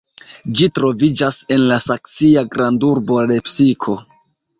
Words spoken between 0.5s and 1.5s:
Ĝi troviĝas